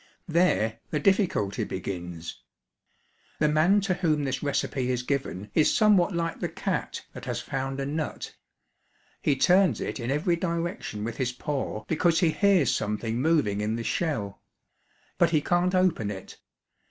There 0.27 0.79
the 0.89 0.99
difficulty 0.99 1.63
begins. 1.63 2.41
The 3.37 3.47
man 3.47 3.81
to 3.81 3.93
whom 3.93 4.23
this 4.23 4.41
recipe 4.41 4.89
is 4.89 5.03
given 5.03 5.51
is 5.53 5.71
somewhat 5.71 6.11
like 6.15 6.39
the 6.39 6.49
cat 6.49 7.03
that 7.13 7.25
has 7.25 7.39
found 7.39 7.79
a 7.79 7.85
nut. 7.85 8.33
He 9.21 9.35
turns 9.35 9.79
it 9.79 9.99
in 9.99 10.09
every 10.09 10.37
direction 10.37 11.03
with 11.03 11.17
his 11.17 11.31
paw 11.31 11.83
because 11.87 12.19
he 12.21 12.31
hears 12.31 12.73
something 12.75 13.21
moving 13.21 13.61
in 13.61 13.75
the 13.75 13.83
shell 13.83 14.41
but 15.19 15.29
he 15.29 15.39
can't 15.39 15.75
open 15.75 16.09
it. 16.09 16.37